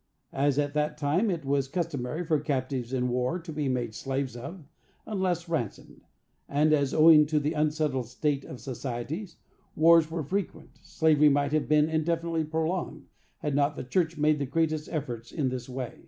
As 0.33 0.57
at 0.57 0.73
that 0.73 0.97
time 0.97 1.29
it 1.29 1.45
was 1.45 1.67
customary 1.67 2.25
for 2.25 2.39
captives 2.39 2.91
in 2.91 3.07
war 3.09 3.37
to 3.37 3.53
be 3.53 3.69
made 3.69 3.93
slaves 3.93 4.35
of, 4.35 4.65
unless 5.05 5.47
ransomed, 5.47 6.01
and 6.49 6.73
as, 6.73 6.91
owing 6.91 7.27
to 7.27 7.39
the 7.39 7.53
unsettled 7.53 8.07
state 8.07 8.43
of 8.43 8.59
society, 8.59 9.27
wars 9.75 10.09
were 10.09 10.23
frequent, 10.23 10.79
slavery 10.81 11.29
might 11.29 11.51
have 11.51 11.67
been 11.69 11.87
indefinitely 11.87 12.45
prolonged, 12.45 13.09
had 13.43 13.53
not 13.53 13.75
the 13.75 13.83
church 13.83 14.17
made 14.17 14.39
the 14.39 14.45
greatest 14.47 14.89
efforts 14.91 15.31
in 15.31 15.49
this 15.49 15.69
way. 15.69 15.99